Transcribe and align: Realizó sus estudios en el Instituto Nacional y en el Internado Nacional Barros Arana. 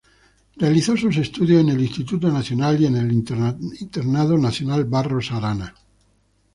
Realizó 0.55 0.97
sus 0.97 1.15
estudios 1.17 1.61
en 1.61 1.69
el 1.69 1.79
Instituto 1.79 2.31
Nacional 2.31 2.81
y 2.81 2.87
en 2.87 2.95
el 2.95 3.11
Internado 3.11 4.35
Nacional 4.35 4.85
Barros 4.85 5.31
Arana. 5.31 5.75